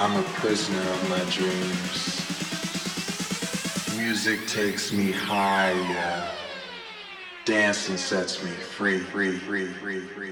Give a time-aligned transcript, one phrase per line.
[0.00, 2.22] I'm a prisoner of my dreams.
[3.96, 6.30] Music takes me higher.
[7.44, 10.28] Dancing sets me free, free, free, free, free.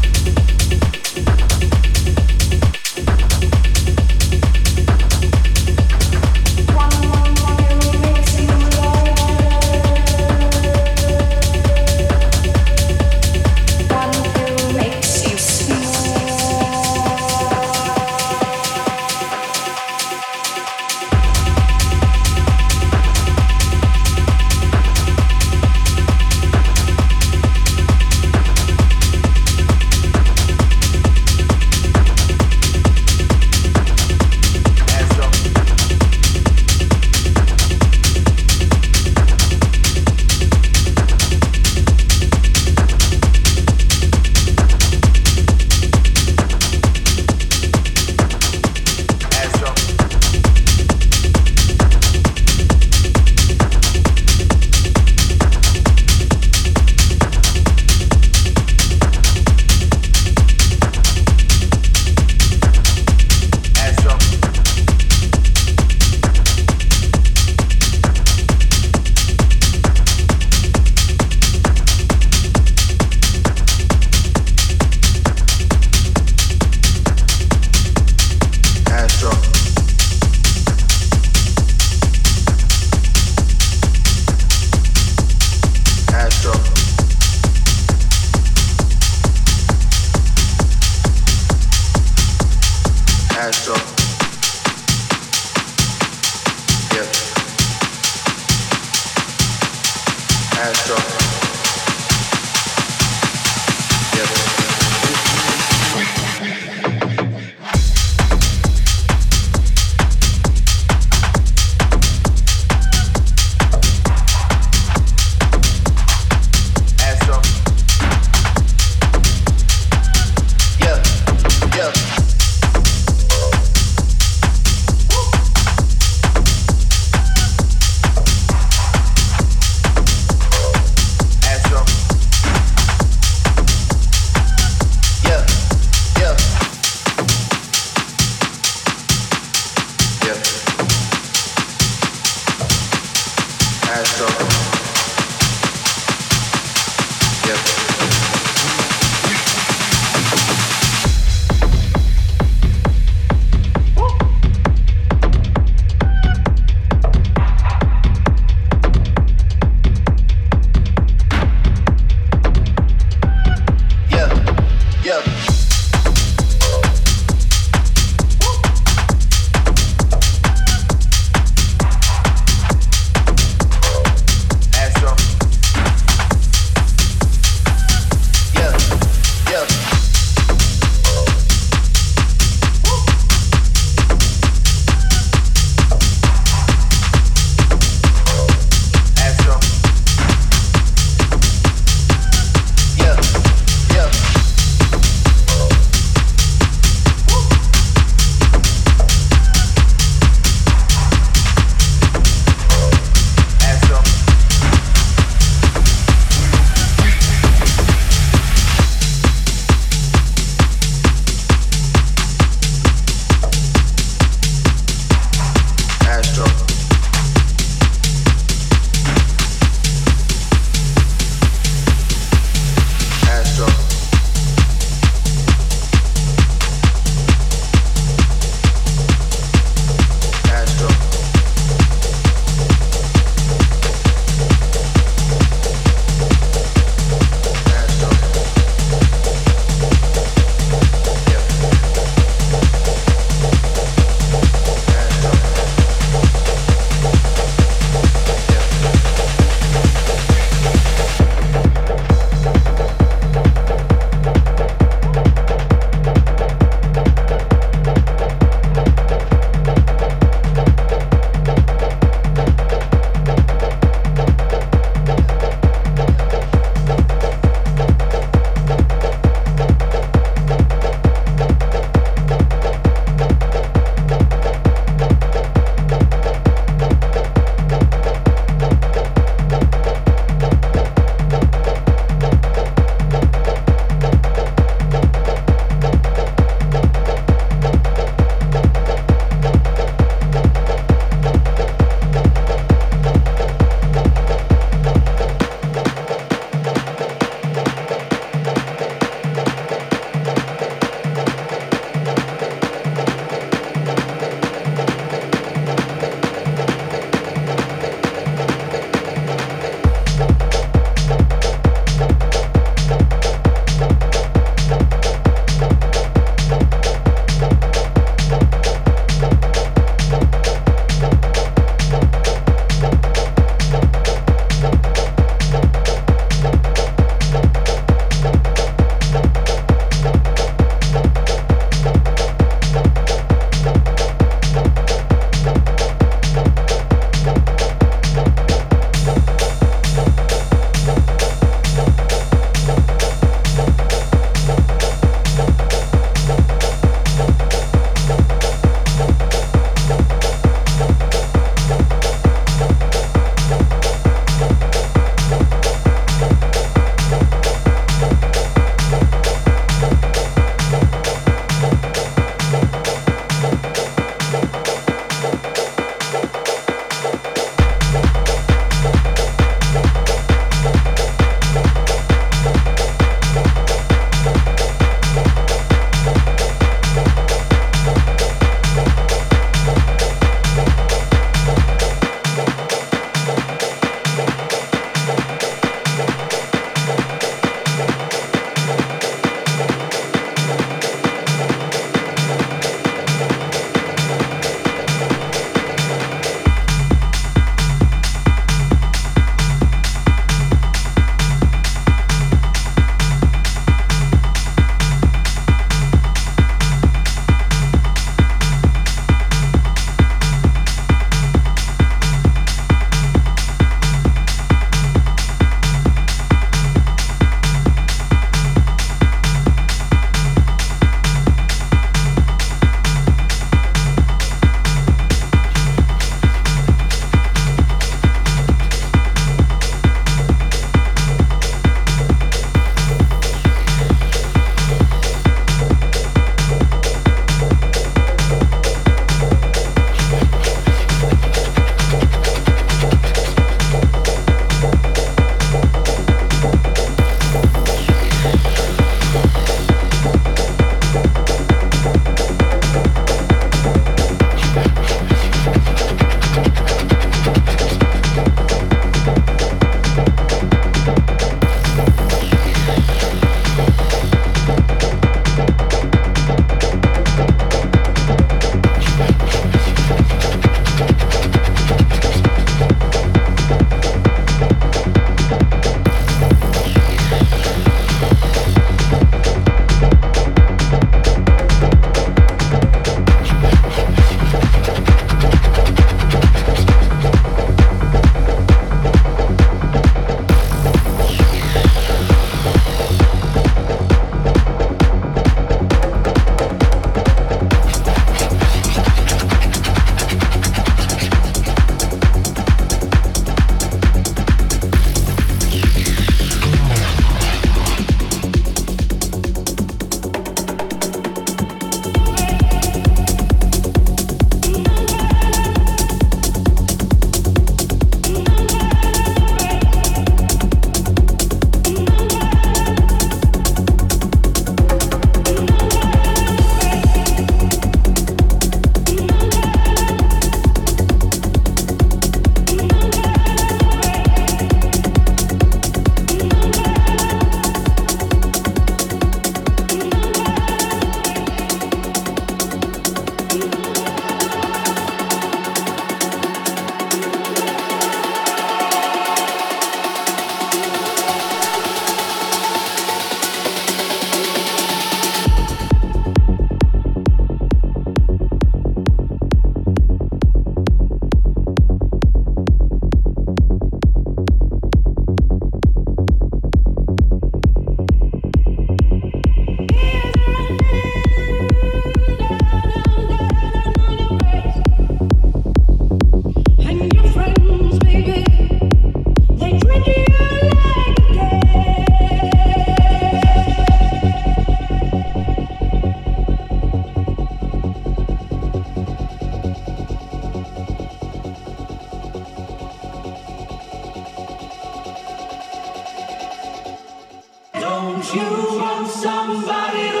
[598.13, 600.00] You want somebody to